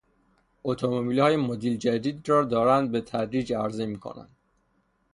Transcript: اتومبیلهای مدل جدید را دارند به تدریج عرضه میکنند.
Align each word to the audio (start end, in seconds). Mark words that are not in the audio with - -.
اتومبیلهای 0.63 1.35
مدل 1.35 1.75
جدید 1.75 2.29
را 2.29 2.43
دارند 2.43 2.91
به 2.91 3.01
تدریج 3.01 3.53
عرضه 3.53 3.85
میکنند. 3.85 4.37